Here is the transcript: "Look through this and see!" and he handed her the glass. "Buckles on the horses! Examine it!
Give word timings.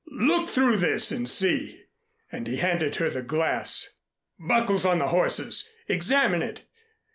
"Look 0.07 0.49
through 0.49 0.77
this 0.77 1.11
and 1.11 1.29
see!" 1.29 1.83
and 2.31 2.47
he 2.47 2.57
handed 2.57 2.95
her 2.95 3.11
the 3.11 3.21
glass. 3.21 3.97
"Buckles 4.39 4.83
on 4.83 4.97
the 4.97 5.09
horses! 5.09 5.69
Examine 5.87 6.41
it! 6.41 6.63